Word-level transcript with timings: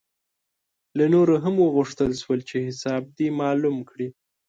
له 0.97 1.05
نورو 1.13 1.35
هم 1.43 1.55
وغوښتل 1.65 2.11
شول 2.21 2.39
چې 2.49 2.57
حساب 2.67 3.01
دې 3.17 3.27
معلوم 3.39 3.77
کړي. 3.89 4.07